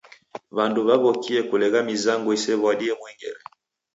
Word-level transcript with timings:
W'andu 0.55 0.79
w'aw'okie 0.87 1.39
kulegha 1.49 1.79
mizango 1.89 2.29
isew'adie 2.37 2.93
mwengere. 2.99 3.41